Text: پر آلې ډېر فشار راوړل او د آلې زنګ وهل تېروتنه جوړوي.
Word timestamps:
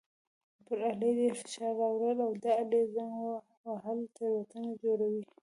پر 0.65 0.79
آلې 0.91 1.09
ډېر 1.19 1.33
فشار 1.41 1.73
راوړل 1.81 2.17
او 2.27 2.31
د 2.43 2.45
آلې 2.61 2.81
زنګ 2.93 3.13
وهل 3.67 3.99
تېروتنه 4.15 4.69
جوړوي. 4.83 5.23